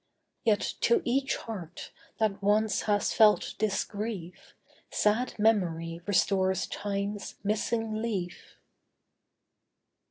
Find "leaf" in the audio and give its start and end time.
8.01-8.57